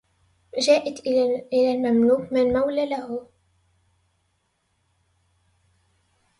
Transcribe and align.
جاءت 0.65 0.99
إلى 1.53 1.73
المملوك 1.73 2.33
من 2.33 2.53
مولى 2.53 2.85
له 2.89 3.27